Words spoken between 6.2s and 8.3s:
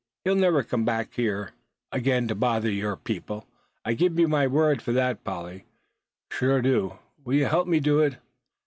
sure I do. Will you help me do it?"